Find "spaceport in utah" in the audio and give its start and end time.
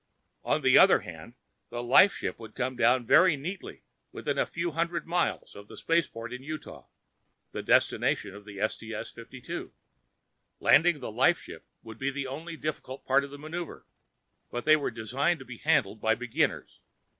5.77-6.87